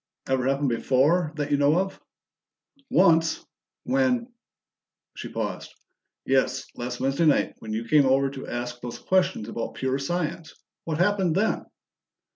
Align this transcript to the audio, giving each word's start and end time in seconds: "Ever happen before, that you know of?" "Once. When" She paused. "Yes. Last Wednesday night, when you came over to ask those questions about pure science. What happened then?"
"Ever 0.27 0.47
happen 0.47 0.67
before, 0.67 1.31
that 1.35 1.51
you 1.51 1.57
know 1.57 1.77
of?" 1.77 2.01
"Once. 2.89 3.45
When" 3.83 4.33
She 5.15 5.31
paused. 5.31 5.75
"Yes. 6.25 6.65
Last 6.73 6.99
Wednesday 6.99 7.27
night, 7.27 7.53
when 7.59 7.71
you 7.71 7.87
came 7.87 8.07
over 8.07 8.31
to 8.31 8.47
ask 8.47 8.81
those 8.81 8.97
questions 8.97 9.47
about 9.47 9.75
pure 9.75 9.99
science. 9.99 10.55
What 10.85 10.97
happened 10.97 11.35
then?" 11.35 11.65